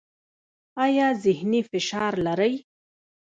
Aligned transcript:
ایا 0.85 1.07
ذهني 1.23 1.61
فشار 1.69 2.13
لرئ؟ 2.25 2.53